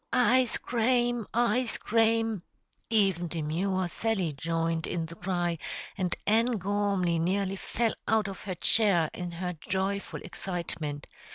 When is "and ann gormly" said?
5.95-7.19